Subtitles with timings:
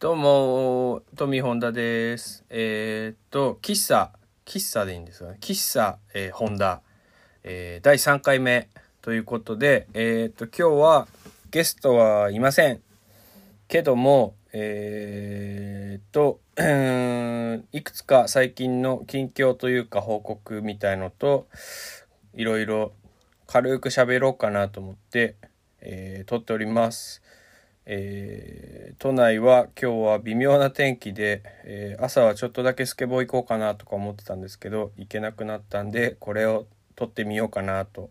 [0.00, 2.42] どうも、トミー・ホンダです。
[2.48, 4.12] えーっと、喫茶、
[4.46, 5.36] 喫茶でいいんですかね。
[5.42, 6.80] 喫茶、えー、ホンダ、
[7.44, 8.70] えー第3回目
[9.02, 11.08] ということで、えーっと、今日は
[11.50, 12.80] ゲストはいません。
[13.68, 16.40] けども、えーっと、
[17.70, 21.46] いくつか最近の近況というか報告みたいのと、
[22.32, 22.94] いろいろ
[23.46, 25.36] 軽く喋ろうかなと思って、
[25.82, 27.20] えー撮っております。
[27.84, 38.10] えー都内は今日は微妙な天気で、えー朝はちょっとだけスケボー行こうかなとか思ってたんですけど行けなくなったんでこれを撮ってみようかなと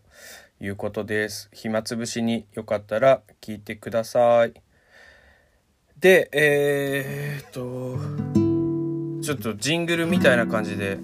[0.60, 1.48] いうことです。
[1.52, 4.54] 暇つぶしによかったら聞いてください。
[5.98, 7.98] でえー、っと
[9.22, 10.98] ちょっとジングルみたいな感じで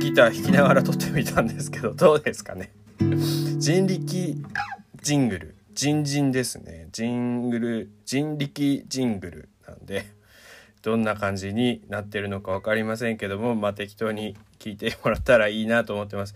[0.00, 2.70] ギター弾きながら撮ってみたんですけどどうですかね。
[3.58, 4.36] 人力
[5.00, 5.55] ジングル。
[5.76, 6.88] ジンジンですね。
[6.90, 10.06] ジングル人力ジングルなんで
[10.80, 16.34] どんな感じになってるのか分かりませんけどもまあ適当に聞いてもらったらいいなと思ってます。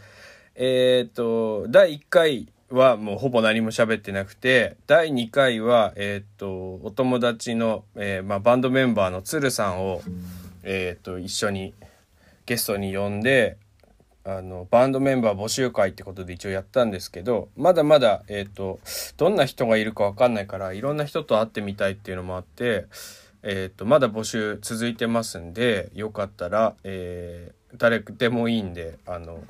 [0.56, 10.02] えっ、と第1回はもうほぼ何も喋ってなくて第2回はえっ、とお友達の、えーまあ、バンドメンバーの鶴さんを
[10.64, 11.72] えっ、と一緒に
[12.44, 13.56] ゲストに呼んで
[14.24, 18.78] あのバンドメンバー募集会ってことで一応やったんですけどまだまだ、えー、と
[19.16, 22.86] どんな人がいるか分かんないからいろんな人と会ってみたいっていうのもあって、
[23.42, 29.44] えー、とまだ募集続いてますんでよかったら、えー誰でもいいんであの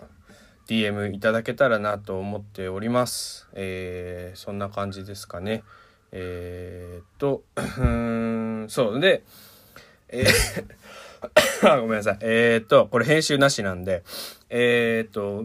[0.68, 3.48] DM いただけたらなと思っております。
[3.54, 5.64] えーそんな感じですかね。
[6.12, 9.22] えーっと うんそうで
[10.08, 10.64] えー
[11.62, 12.18] ごめんなさい。
[12.20, 14.02] えーっと、これ編集なしなんで、
[14.48, 15.44] えーっと、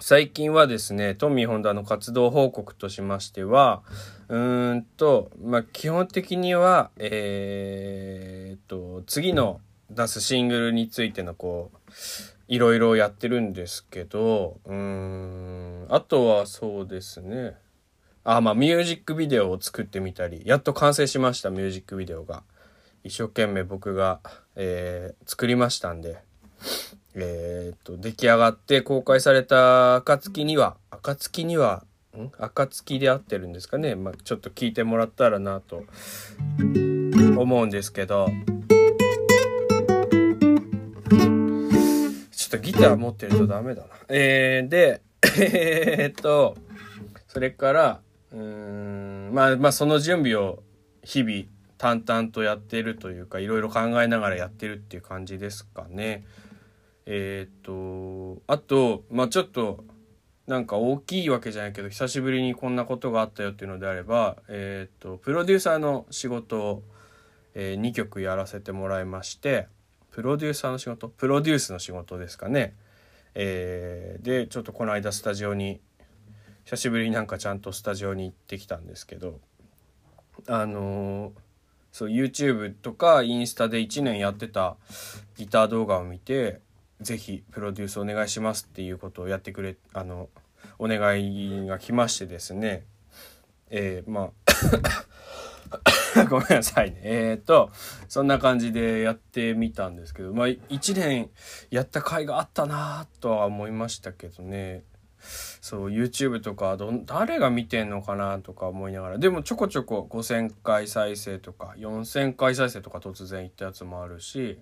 [0.00, 3.82] 最近はですね、トミー・ホンダの活動報告としましては、
[4.28, 9.60] うーんと、まあ、基本的には、えーっと、次の
[9.90, 11.90] 出すシングルについてのこう、
[12.46, 17.56] いろいろやってるんですけど、うーん、あとはそうですね、
[18.24, 22.42] あ、まあ、ミュージックビデオを作ってみたり、やっと完成しました、ミュージックビデオが。
[23.04, 24.20] 一生懸命僕が、
[24.60, 26.18] えー作りましたんで、
[27.14, 31.84] えーっと、出来上がって公開された暁には、暁には、
[32.16, 32.30] ん？
[32.38, 33.94] 暁で合ってるんですかね？
[33.94, 35.84] まあ、ちょっと聞いてもらったらなと
[37.38, 38.28] 思うんですけど、
[42.32, 43.88] ちょっとギター持ってるとダメだな。
[44.08, 45.02] えー、で、
[45.38, 46.56] えーっと、
[47.28, 48.00] それから、
[48.32, 50.62] うん、まあ、まあ、その準備を
[51.04, 51.44] 日々
[51.78, 56.24] 淡々とやってるというか、いろいろ考えながらやってるっていう感じですかね。
[57.06, 59.84] えーっと、あと、まあ、ちょっと、
[60.46, 66.82] なんか大きいわけじゃないけど、久しぶりにこんなことがあったよっていうのであれば、えーっと、プロデューサーの仕事を、
[67.54, 69.68] え2曲やらせてもらいまして、
[70.10, 71.08] プロデューサーの仕事？
[71.08, 72.74] プロデュースの仕事ですかね。
[73.34, 75.80] えーで、ちょっとこの間スタジオに、
[76.64, 79.40] 久しぶりになんかちゃんとスタジオに行ってきたんですけど、
[80.46, 81.47] あのー
[81.92, 84.76] そう YouTube とかインスタで1年やってた
[85.36, 86.60] ギター動画を見て
[87.00, 90.28] ぜひプロデュースお願いしますっていうことをやってくれあの
[90.78, 92.84] お願いが来ましてですね。
[93.70, 94.30] えー、ま
[96.16, 97.00] あ ごめんなさいね。
[97.02, 97.70] えー、と
[98.08, 101.30] そんな感じでやってみたんですけどまあ1年
[101.70, 104.82] やった甲斐があったなとは思いましたけどね。
[105.20, 109.18] そう YouTube とかど誰が見てんのかなとか思いながら。
[109.18, 114.58] でもちょこちょこ5,000回再生とか4,000回再生とか突然いったやつもあるし、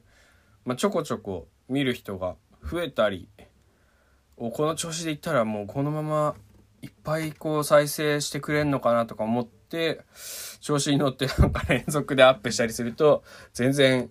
[0.65, 3.29] まあ、ちょこちょこ見る人が増えたり
[4.37, 6.35] この調子でいったらもうこのまま
[6.83, 10.03] いっぱいこう再生してくれんのかなとか思って
[10.61, 13.25] 調子に乗ってなんか連続でアップしたりすると
[13.55, 14.09] 全然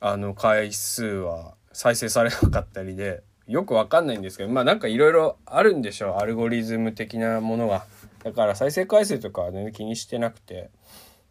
[0.00, 7.86] あの回数は再生されなかったりでよくわかんないんですけどまあなんかいろいろあるんでしょうアルゴリズム的なものが。
[8.22, 10.70] だから再生回数とかは全然気にしてなくて。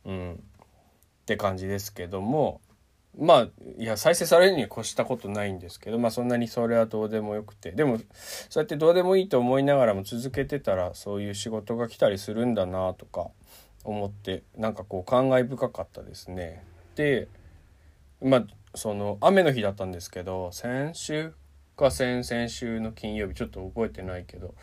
[0.05, 0.33] うん。
[0.33, 2.61] って感じですけども。
[3.17, 7.71] まあいや再生されるに越したことないんですけどまあそんなにそれはどうでもよくて。
[7.71, 7.99] でも
[8.49, 13.27] そうやってどうでもいいと思いながらも続けてたらそういう仕事が来たりするんだなとか
[13.83, 16.63] 思ってなんかこう感慨深かったですね。
[16.95, 17.27] で
[18.21, 18.45] まあ
[18.75, 21.33] その雨の日だったんですけど先週
[21.75, 24.55] か先々週の金曜日ちょっと覚えてないけど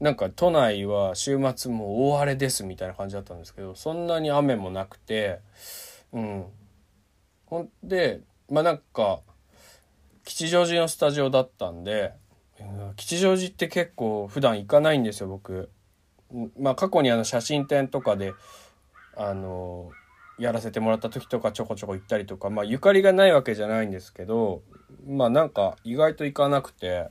[0.00, 5.40] なんか都内は週末も大荒れですみたいな感じだったんですけどそんなに雨もなくて
[6.12, 6.44] うん
[7.46, 8.20] ほんで
[8.50, 9.20] まあなんか
[10.24, 12.12] 吉祥寺のスタジオだったんで
[12.96, 15.70] 吉祥寺って結構普段行かないんですよ僕。
[16.58, 18.34] まあ過去にあの写真展とかで
[19.16, 19.90] あの
[20.38, 24.62] やらせてもらった時とかちょこちょこ行ったりとかまあゆかりがないわけじゃないんですけど
[25.06, 27.08] まあなんか意外と行かなくて。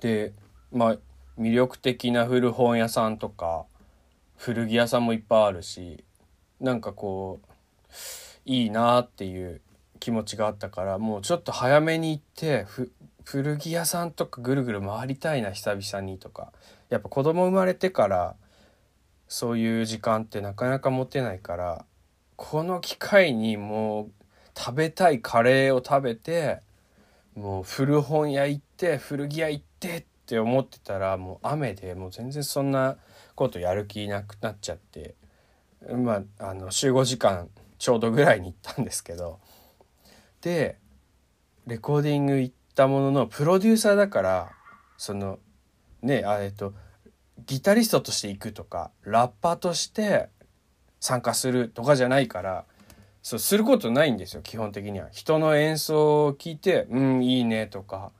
[0.00, 0.32] で
[0.72, 0.96] まあ
[1.38, 3.66] 魅力的な古本屋さんとか
[4.36, 6.04] 古着屋さんもいっぱいあるし
[6.60, 7.92] なんかこう
[8.44, 9.60] いいなっていう
[10.00, 12.66] 気持ちがあったからもうちょっと早めに行って
[13.24, 16.52] 古着屋さんとかぐるぐる回りたいな久々にとか。
[16.88, 18.36] やっぱ子供生まれてから
[19.28, 21.84] そういう時間ってなかなか持てないから
[22.36, 24.10] この機会にもう
[24.56, 26.60] 食べたいカレーを食べて
[27.34, 32.96] もう古本屋行って古着屋行ってって思ってたらもう雨でもう全然そんな
[33.34, 35.14] ことやる気なくなっちゃって
[35.92, 37.48] まああの集合時間
[37.78, 39.38] ちょうどぐらいに行ったんですけど。
[40.46, 40.78] で
[41.66, 44.52] レコーディング行ったもののプロデューサーだから
[44.96, 45.40] その
[46.02, 46.72] ねあえっと
[47.44, 50.28] ギタリストとして行くとかラッパーとして
[51.00, 52.64] 参加するとかじゃないから
[53.26, 55.08] そうすることないんですよ基本的には。
[55.10, 58.12] 人の演奏を聞いて「うんいいね」とか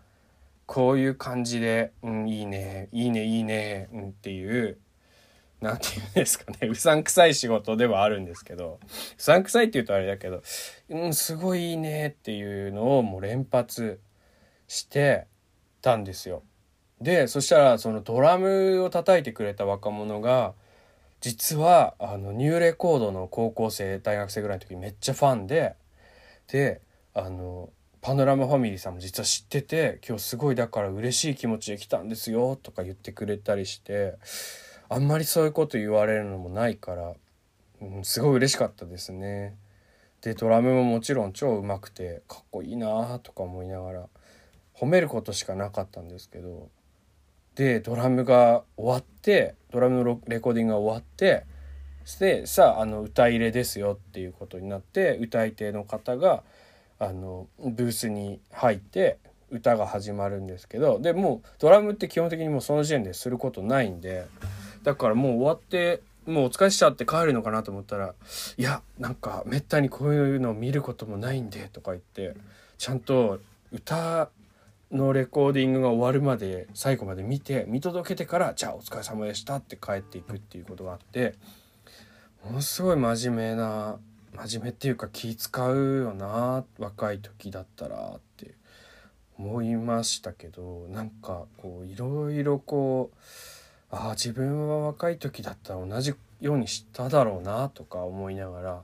[0.66, 4.78] こういう感じで「うんいいねいいねいいね」うん、っていう
[5.60, 8.86] 何て言うんですかね うさんくさい仕事ではあるんですけどう
[9.16, 10.42] さんくさいって言うとあれだけど
[10.90, 14.00] 「うんすごいいいね」っていうのをもう連発
[14.66, 15.28] して
[15.82, 16.42] たんですよ。
[17.00, 20.54] でそしたらそのドラムを叩いてくれた若者が
[21.26, 25.74] 実はあのニューレコードの高校生大学生ぐらいの時めっちゃファンで
[26.46, 26.80] で
[27.14, 27.70] あの
[28.00, 34.14] パノラマファミリーさんも実は知ってて今日すごいだから嬉しい気持ちで来たんですよとか言ってくれたりして
[34.88, 37.14] あんまりそういうこと言われるのもないから、
[37.82, 39.56] うん、すごい嬉しかったですね。
[40.20, 44.08] でドラムももちろん超うまくてかっこいいなとか思いながら
[44.76, 46.68] 褒めることしかなかったんですけど
[47.56, 51.44] でドラムが終わってドラムのレコーディングが終わって
[52.20, 56.44] でさああの歌入れですよっていうことになって歌い手の方が
[56.98, 59.18] あのブースに入って
[59.50, 64.26] 歌が始まるんですけどでもうドラムって基本的にもうその時点ですることないんで
[64.82, 68.14] だからもう終わってもうお疲れしちゃって帰るのかなと思ったら
[68.56, 72.34] 「いやなんかめったにこういうのを見ることもないんで」とか言って
[72.78, 73.40] ちゃんと
[73.72, 74.28] 歌
[74.92, 81.34] のレコーディングが終わるまで最後まで見て見届けてから「じゃあお疲れ様でした」って帰っていくっていうことがあって
[82.44, 83.98] ものすごい真面目な
[84.34, 88.54] 真面目っていうか気使うよな若い時だったらって
[89.38, 93.16] 思いましたけどなんかこういろいろこう
[93.90, 98.82] ああ自分は若い時だったら同じようにしただろうなとか思いながら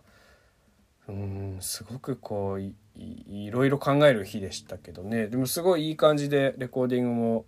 [1.08, 5.28] うんすごくこういろいろ考える日でしたけどね。
[5.28, 7.46] でもすごいいい感じでレコーディングも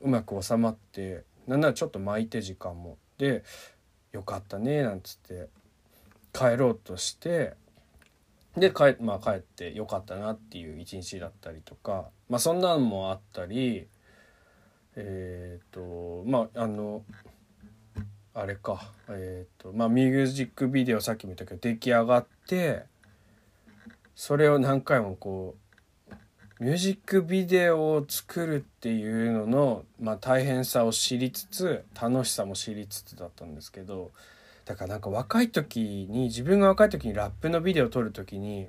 [0.00, 2.98] うまく収まってなんならちょっと巻いて時間も。
[3.18, 3.44] で
[4.12, 5.48] よかったねなんつって。
[6.32, 7.54] 帰ろうとして
[8.56, 13.86] で帰,、まあ、帰ってよかったなっていう一日だったりとか、まあ、そんなんもあったり
[14.96, 17.02] えっ、ー、とまああの
[18.32, 18.92] あれか。
[19.08, 22.84] えっ、ー、とまあミュージックビデオさっきも言ったけど出来上がって
[24.14, 25.70] それを何回もこう
[26.62, 34.10] ミュージックビデオを作るっていうのの、まあ、大変さを知りつつ楽しさも知りつつだったんですけど
[34.66, 38.68] だからなんか若い時に自分が若い時にラップのビデオを撮る時に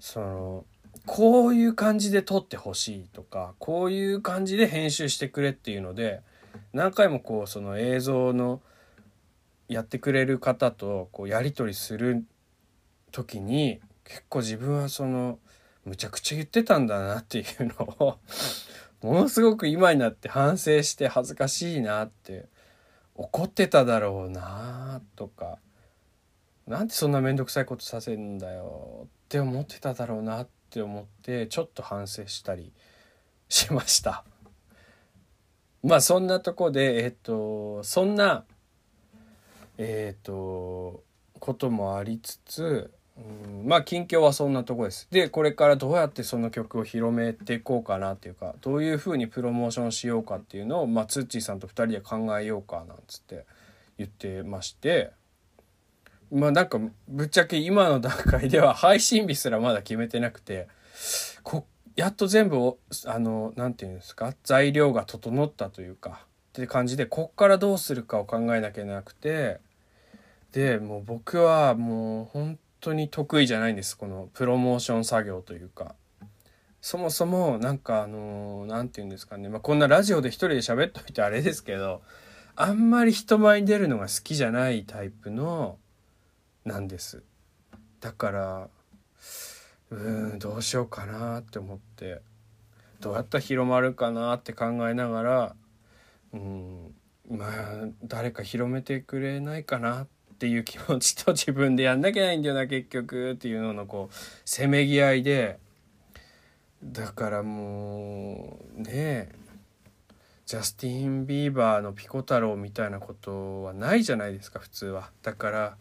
[0.00, 0.64] その
[1.04, 6.20] こういう感じで撮ってほしいとかこういう感じで編集してくれっていうので
[6.72, 8.62] 何回もこうその映像の
[9.68, 12.24] やってくれる方とこうやり取りする
[13.10, 15.38] 時に結構自分はその
[15.84, 17.46] むちゃくちゃ言ってたんだなっていう
[17.78, 18.18] のを
[19.02, 22.46] ものすごく今になって反省して恥ずかしいなって
[23.14, 25.58] 怒ってただろうなとか
[26.66, 32.72] なんでそんな面倒くさいことさせるんだよって思ってただろうなって思ってちょっと反省したり
[33.48, 34.24] しました。
[35.82, 38.44] まあそんなとこでえっ、とそんな
[39.78, 41.02] えっ、と
[41.40, 45.06] こともありつつうんまあ近況はそんなとこです。
[45.10, 53.44] でこれからどうやってその曲を広めていこうかなっていうかどういうふうにプロモーションしようかっていうのを、まあ、ツッチーさんと2人で考えようかなんつって
[53.98, 55.12] 言ってまして
[56.32, 60.68] まあなんかぶっちゃけ今の段階では配信日すらまだ決めてなくて
[61.42, 69.60] こやっと全部あの何て言うんですか材料が整ったというかって感じでこっからどうするかを考えなきゃなくて
[70.52, 75.94] でもう僕はもう本当に得意じゃないんですこのプロモーション作業というか。
[76.82, 82.02] そもそもなんかあの何て言うんですかね、まあ、こんなラジオで一人で喋っといてあれですけど
[82.56, 85.78] あんまり人前に出るのが好きじゃないタイプの
[86.64, 87.22] なんです。
[88.00, 88.68] だから
[89.90, 92.20] うーんどうしようかなって思って
[93.00, 95.56] どうやったら広まるかなって考えながら
[96.32, 96.94] うん
[97.30, 97.50] まあ
[98.04, 100.10] 誰か広めてくれないかなって
[100.42, 105.60] っていう気持ちと自分でやんなきゃいないんだよな結局っていうののこうせめぎ合いで
[106.82, 109.32] だからもうねえ
[110.44, 115.10] ジャスティン・ビーバーのピコ太郎みたいなことはないじゃないですか普通は。
[115.22, 115.76] だから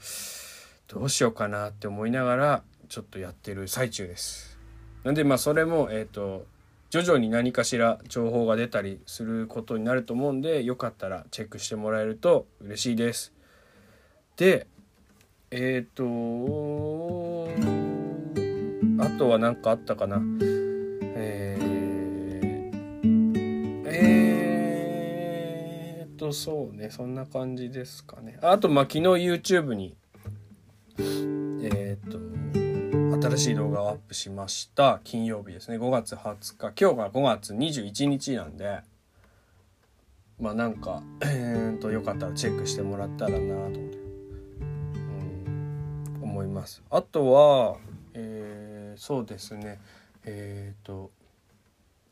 [0.87, 4.59] どうしようかなって思いながらちょっとやってる最中です。
[5.03, 6.45] なんでまあそれもえっ、ー、と
[6.91, 13.33] 徐々に何かしら情報が出たりすることになると思うんでよかったらチェックしてもらえると嬉しいです。
[14.37, 14.67] で
[15.51, 16.03] えっ、ー、と
[19.03, 20.21] あとは何かあったかな。
[21.15, 22.71] えー、
[23.85, 28.37] えー、とそうねそんな感じですかね。
[28.41, 29.95] あとまあ昨日 YouTube に
[30.97, 32.19] えっ、ー、と
[33.27, 35.01] 新しい動画をアップしました。
[35.03, 35.77] 金曜日ですね。
[35.77, 36.71] 5月20日。
[36.79, 38.79] 今日が5月21日なんで
[40.39, 44.00] まあなんかえー、とよかったらチェックしてもらったらなと思って、
[46.61, 46.83] ます。
[46.89, 47.77] あとは
[48.13, 49.79] えー、そうですね。
[50.25, 51.11] えっ、ー、と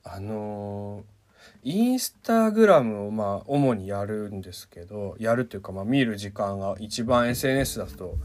[0.04, 1.20] あのー
[1.64, 8.18] インスタグラムをまあ主にやるんですけどやるっていうかまあ見る時間が一番 SNS だと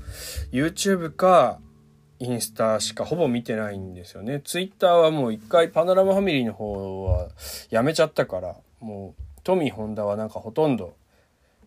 [0.51, 1.61] YouTube か
[2.19, 4.41] インスタしかほぼ見てないんですよね。
[4.41, 7.29] Twitter はもう一回パノラマファミリーの方は
[7.71, 10.95] やめちゃったからもうトミー・ホンダはなんかほとんど、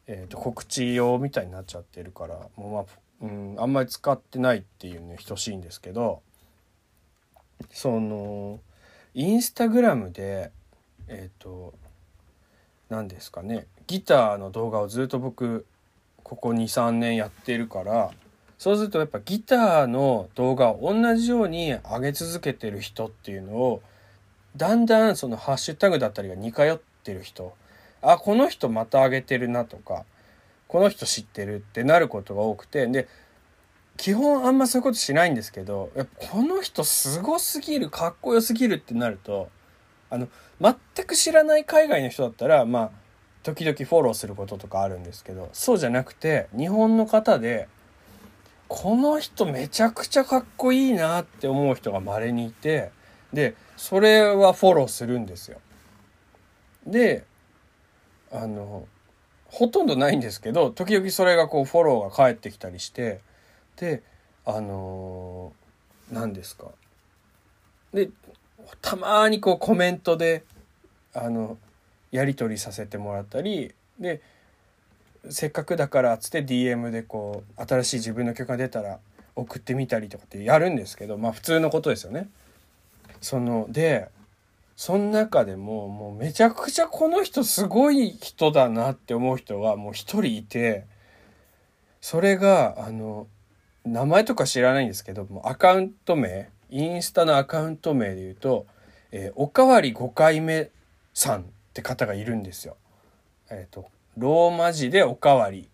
[0.06, 2.86] えー、と告知用みたいになっちゃってるからもうまあ
[3.22, 6.22] うん、あんまり使ってないっていうね等しいんですけど
[7.72, 8.60] その
[9.16, 10.52] インスタグラムで
[11.08, 11.74] えっ、ー、と
[12.90, 15.66] 何ですかねギターの動画をずっと僕
[16.24, 18.12] ここ23年やってるから
[18.58, 23.82] そうするとやっぱギターの動画を同じように上げ続けてる人っていうのを
[24.56, 27.54] だんだんそのハッシュタグだったりが似通ってる人
[28.02, 30.06] あこの人また上げてるなとか
[30.68, 33.08] この人知ってるってなることが多くてで
[33.96, 39.50] 基本あんまそういうことしないんですけどやっぱこの人すごすぎるかっこよすぎるってなると
[40.10, 40.28] あの
[40.62, 42.92] 全く知らない海外の人だったらまあ
[43.44, 47.68] 時々フォローすることとかあるんですけどそうじゃなくて日本の方で
[48.68, 52.92] この人めちゃくちゃかっこいいなって思う人が稀にいて
[53.34, 55.60] でそれはフォローするんですよ。
[56.86, 57.26] で
[58.32, 58.88] あの
[59.58, 63.22] ほとんどないんですけど時々それがこうフォローが返ってきたりして
[63.78, 64.04] で
[64.46, 65.52] あの
[66.12, 66.68] 何ですか
[67.92, 68.12] で
[68.84, 70.44] たまにこうコメントで
[71.12, 71.58] あの
[72.12, 74.22] やり取りさせてもらったりで
[75.28, 79.00] せっかくだからっつって DM でこう新しい自分の曲が出たら
[79.36, 82.30] 送ってみたりとかってやるんですけどまあ普通のことですよね。
[83.22, 84.10] そので
[84.78, 90.86] その中でももうめちゃくちゃこの人すごい人だなって思う人がもう一人いて
[92.00, 93.28] それがあの
[93.84, 98.68] 名前とか知らないんですけどもアカウント名インスタのアカウント名で言うと、
[99.12, 100.70] えー、おかわり5回目
[101.14, 101.44] さんっ
[101.74, 102.76] て方がいるんですよ。
[103.50, 105.70] えっ、ー、と、ローマ字でおかわり。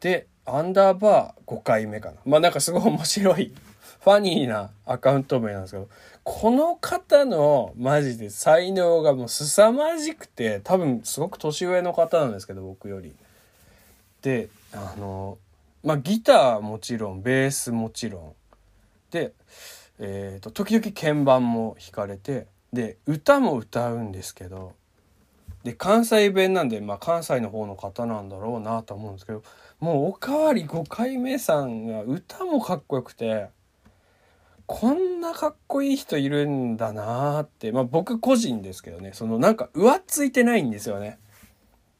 [0.00, 2.16] で、アンダーバー5回目かな。
[2.24, 3.54] まあなんかすごい面白い、
[4.00, 5.88] ファニーなアカウント名なんですけど、
[6.24, 13.14] この方のマジで才能がもう凄まじくて、多分すごく年上の方なんですけど、僕より。
[14.22, 15.38] で、あの、
[15.82, 18.32] まあギターもちろん、ベースもちろん。
[19.10, 19.32] で、
[19.98, 24.72] えーと、時々鍵盤も弾かれてで歌も歌うんですけど
[25.62, 29.44] で関西弁なんで、まあ、関西の方の方なんだろうなと思うんですけど
[29.78, 33.46] もうおかわり5回目さんが歌もかっこよくて
[34.74, 41.18] こんなかっこいい人いるんだなって、まあ、僕個人ですけどねそのなんか浮ついてないんですよね。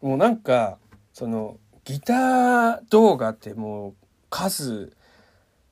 [0.01, 0.79] もうなんか
[1.13, 3.95] そのギター動画ってもう
[4.31, 4.97] 数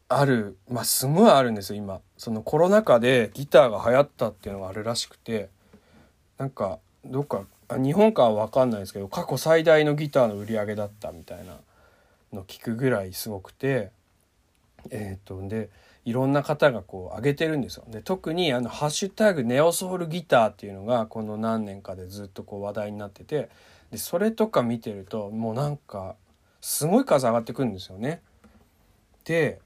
[0.08, 5.48] あるまあすごいあるんですよ今そのコロナ禍でギターが流行ったっていうのがあるらしくて
[6.36, 11.56] なんかどっかあ日本かは分かんないですけど過去最大のギターの売り上げだったみたいな
[12.34, 13.90] の聞くぐらいすごくて
[14.90, 15.70] えっ、とで
[16.04, 17.84] いろんな方がこう上げてるんですよ。
[17.88, 23.50] で特にあの「ハッシュタグネオソウルギター」っていうのがこの何年かでずっとこう話題になってて
[23.90, 26.16] でそれとか見てるともうなんか
[26.60, 28.22] すごい数上がってくるんですよね。
[29.24, 29.60] で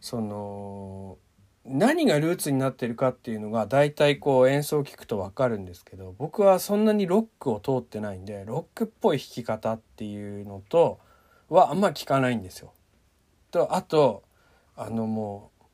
[0.00, 1.18] その
[1.64, 10.98] 何がルーツになってるかっていうのが大体こう演奏を聴くと分かるんですけど僕はそんなにロックを通ってないんでロックっぽい弾き方っていうのと
[11.50, 12.72] はあんま聞かないんですよ。
[13.50, 14.22] とあと
[14.76, 15.64] あのもう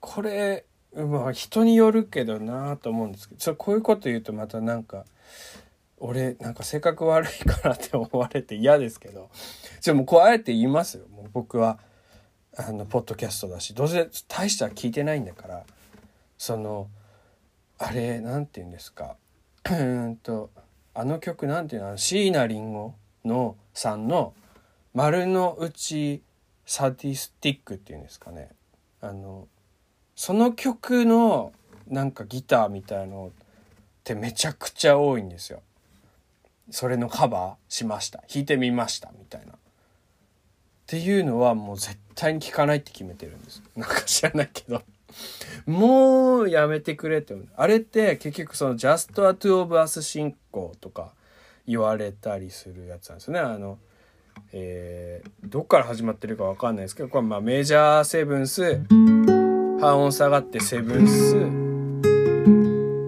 [0.00, 0.64] これ
[0.94, 5.04] まあ人によるけどなと思うんですけどこういうこと言うとまたなんか
[5.98, 9.30] 俺なんか性格悪いからって思われて嫌ですけど
[9.80, 11.06] じゃあもこうあえて言いますよ。
[11.08, 11.78] もう僕は
[12.56, 15.64] あのポッドキャストだしどうせ大した聞いてないんだから
[16.36, 16.88] その
[17.78, 19.16] あれなんて言うんですか
[19.70, 20.50] うんと
[20.94, 22.92] あの曲なんていうの椎名林檎
[23.24, 24.32] のさんの
[24.94, 26.22] 「丸の内
[26.68, 28.50] サディスティック」っていうんですかね
[29.00, 29.48] あの
[30.14, 31.52] その曲の
[31.88, 33.44] なんかギターみたいのっ
[34.04, 35.62] てめちゃくちゃ多いんですよ。
[36.70, 39.54] それのカバーしました弾いてみましたみたいな。
[39.54, 39.56] っ
[40.86, 43.62] ていうのはもう絶対に聞かないって決めてるんです。
[43.74, 44.82] なんか知らないけど
[45.64, 51.14] もうやめてくれってあれって結局その「Just a Two of Us」進行とか
[51.66, 53.40] 言われたりするやつなんですよね。
[53.40, 53.78] あの
[54.52, 58.82] えー、どっから始まってるか分かんないですけどこれまあメジャーセブンス
[59.80, 61.34] 半音下がってセブンス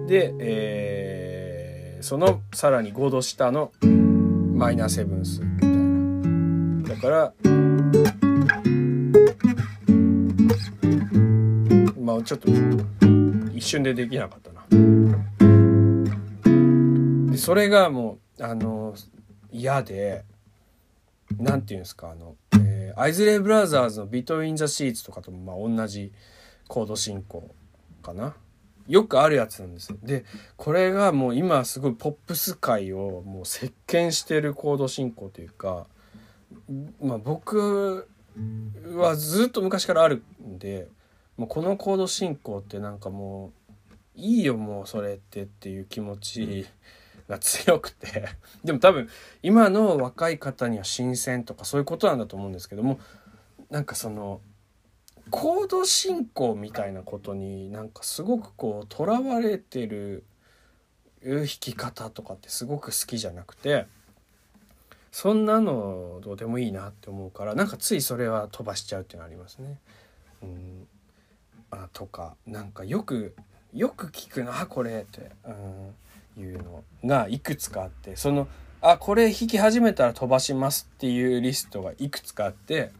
[0.07, 6.95] で、えー、そのさらに5度下のマイナーセブンスみたいな。
[6.95, 7.33] だから
[11.99, 12.49] まあちょっと
[13.55, 14.63] 一瞬でできなかったな。
[17.31, 18.93] でそれがもうあの
[19.51, 20.25] 嫌で
[21.41, 26.11] 何て言うんですかあの、えー、アイズレイ・ブラザーズの「ビト・イン・ザ・シーツ」とかともまあ同じ
[26.67, 27.53] コード進行
[28.01, 28.35] かな。
[28.87, 30.25] よくあるやつなんですよで
[30.57, 35.85] これがもう今すごいポップス界をもう席巻してるコード進行というか、
[37.01, 38.07] まあ、僕
[38.95, 40.87] はずっと昔からあるんで
[41.37, 43.53] もうこのコード進行ってなんかも
[44.17, 46.65] ういいよもうそれってっていう気持ち
[47.27, 48.29] が強くて。
[48.63, 49.09] でも多分
[49.41, 52.99] 今の若い方には新鮮とかそういうことなんだと思うんですけども
[53.69, 54.41] なんかその
[55.29, 60.23] コード進行みたいなことになんかすごくこうとらわれてる
[61.23, 63.85] 弾き方とかってすごく好きじゃなくて
[65.11, 69.77] そんなのどうでもいいなって思うからなんかついそれは飛ばしちゃうっていうのありますね。
[70.41, 70.87] うん。
[71.69, 73.35] あとかなんかよく
[73.73, 75.95] よく聞くなこれって、うん、
[76.37, 78.47] いうのがいくつかあってその
[78.81, 82.91] あこれ弾き始めたら飛ばしますっていうリストがいくつかあって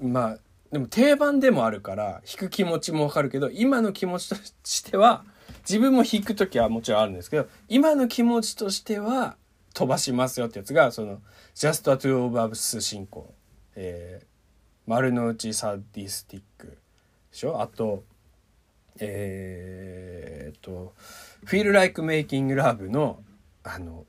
[0.00, 0.38] まあ
[0.72, 5.24] でも定番でもあるから弾く気持ちもわかるけど今の気持ちとしては
[5.68, 9.36] 自分も弾く時はもちろんあるんですけど今の気持ちとしては
[9.74, 11.20] 飛ばしますよってやつがその
[11.54, 13.34] 「Just a Two of Us 進行」
[13.76, 14.26] えー
[14.86, 16.66] 「丸の内サディスティック」
[17.30, 17.60] でしょ？
[17.60, 18.04] あと
[19.00, 20.94] えー、っと
[21.46, 23.22] 「Feel Like Making Love の」
[23.62, 24.06] あの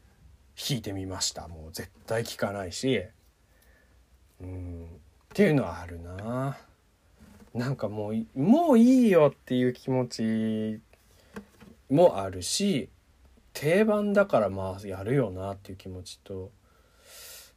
[0.55, 1.47] 弾いてみました。
[1.47, 3.01] もう絶対聴かないし。
[4.41, 4.85] うん。
[4.85, 4.87] っ
[5.33, 6.57] ていうのはあるな。
[7.53, 10.81] なんかもうもういいよっていう気持ち
[11.89, 12.89] もあるし
[13.53, 16.51] 定番だからまあやるよなっていう気持ちと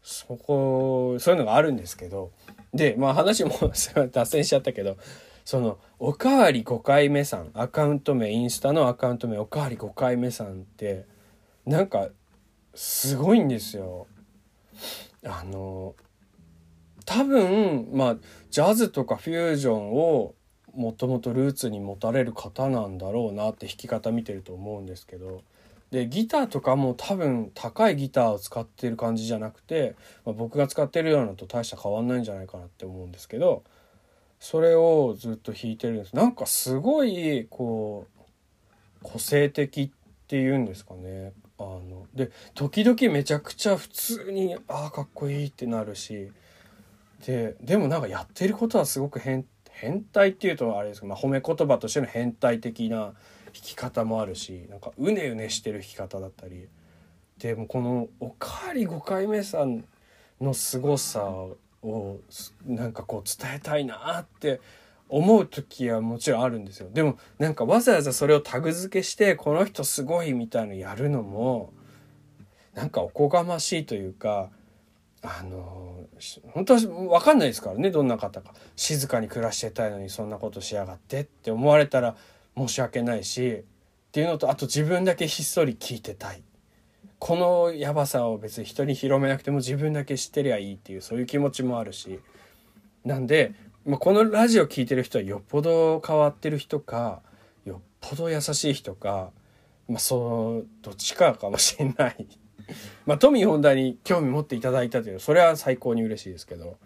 [0.03, 2.33] そこそういうのがあるんですけど。
[2.73, 3.51] でまあ話も
[4.13, 4.97] 脱線しちゃったけど
[5.45, 11.05] そのおかわり5回目さんアカウント名インスタのアカウント名おかわり5回目さんって
[11.67, 12.09] なんか
[12.75, 14.07] すごいんですよ。
[15.27, 15.95] あの
[17.05, 18.17] 多分まあ
[18.51, 20.35] ジャズとかフュージョンを
[20.75, 25.43] もともとルーツに持たれる方なんだろうなって弾き方見てると思うんですけど
[25.91, 33.65] でギターとかも多分高いギターを使ってる感じじゃなくて、まあ、僕が使ってるようなのと大した変わんないんじゃないかなって思うんですけど
[34.41, 36.17] それをずっと弾いてるんです。
[36.17, 39.91] なんかすごいこう個性的っ
[40.27, 41.33] ていうんですかね。
[41.59, 46.33] あので時々めちゃくちゃ普通にああかっこいいってなるし。
[47.27, 53.15] ででもなんかやってることはすごく変変態っていうとあれですけど、まあ、褒め言葉としての変態的な弾
[53.53, 56.67] き方もあるしなんかうねうねしてる弾き方だったり。
[57.37, 59.85] でもこのおかわり5回目さん
[60.41, 61.31] の凄さ
[61.83, 62.19] を
[62.65, 64.61] なんかこう伝えたいなって
[65.09, 66.89] 思う時はもちろんあるんですよ。
[66.93, 71.73] でもなんかわざわざそれをタグ付けしてこの人すごいみたいのやるのも
[72.75, 74.51] なんかおこがましいというか
[75.23, 76.05] あの
[76.53, 78.55] 本当は分かんないですからねどんな方か。
[78.77, 82.17] 静かに暮らしてたいのにそんなことしやがってって思われたら
[82.57, 86.43] 申し訳ないしっていうのとあと自分だけひっそり聞いてたい。
[87.21, 92.19] このやばさを別に人に広めなくても自分だけ知ってりゃいいっていうそういう気持ちもあるし。
[93.05, 93.55] なんで、
[93.87, 97.23] まあ、このラジオ聴いてる人はよっぽど変わってる人か
[97.65, 99.31] よっぽど優しい人か、
[99.89, 102.27] まあ、そうどっちかかもしれない。
[103.07, 106.77] まあ、トミー・ホンダに興味持っていただいたというそれは最高に嬉しいですけど。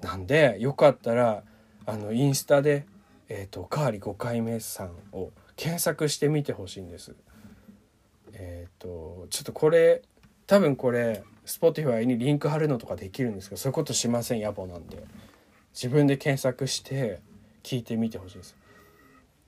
[0.00, 1.42] なんでよかったら
[1.86, 2.86] あのインスタで
[3.28, 7.14] 「えーと、おかわり5回目さん」を検索してみてほしいんです。
[8.34, 10.02] えっ、ー、とちょっとこれ
[10.46, 15.04] 多分これ Spotify にリンク貼るのとかできるんですけどそういうことしません野暮なんで
[15.72, 17.20] 自分で検索して
[17.62, 18.56] 聞いてみてほしいです。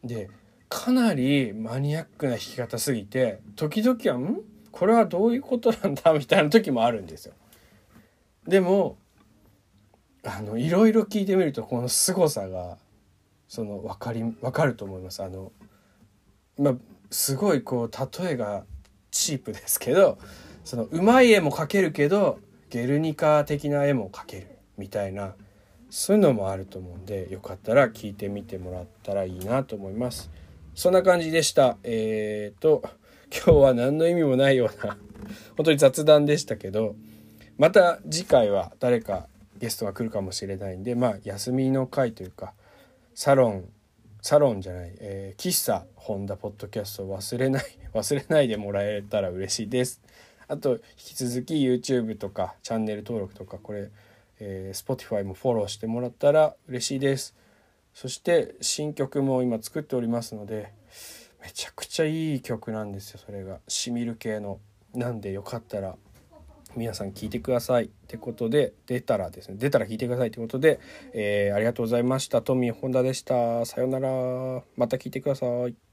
[0.04, 0.30] で
[0.68, 4.40] かなりマニアックな弾き方すぎて時々は「ん？
[4.70, 7.34] これはどういうことなんだ?」みたいな時もあるんですよ。
[8.46, 8.96] でも
[10.22, 12.78] あのいろいろ聞いてみるとこの凄さが
[13.48, 15.22] その分かり分かると思います。
[15.22, 15.52] あの
[16.58, 16.76] ま
[17.10, 18.64] すごいこう例えが
[19.10, 20.18] チープですけど
[20.64, 25.34] そのうまい絵も描けるけどゲルニカ的な絵も描けるみたいな
[25.90, 30.30] そういうのもあると思うんでよかったら聞いてみてもらったらいいなと思います。
[30.74, 31.76] そんな感じでした。
[31.82, 32.82] えっ、ー、と
[33.32, 34.96] 今日は何の意味もないような
[35.56, 36.94] 本当に雑談でしたけど
[37.58, 39.26] また次回は誰か
[39.58, 42.54] ゲストが来るかもしれないんでまあ休みの回というか
[43.14, 43.64] サロン
[44.22, 50.00] サロンじゃない、えー、喫茶本田ポッドキャストを忘れない 忘れないでもらえたら嬉しいです。
[50.48, 53.90] あと引き続き YouTube とかチャンネル登録とかこれ、
[54.40, 57.34] えー、Spotify もフォローしてもらったら嬉しいです。
[57.94, 60.72] そして新曲も今作っておりますので
[61.42, 64.60] めちゃくちゃいい曲なんですよそれがしみる系の。
[64.92, 65.96] なんでよかったら
[66.76, 67.84] 皆さん聞いてください。
[67.84, 70.80] ってことで出たらですね出たら聞いてくださいってことで、
[71.12, 72.42] えー、ありがとうございました。
[72.42, 73.64] トミー・本田でした。
[73.66, 74.62] さようなら。
[74.76, 75.89] また聞いてください。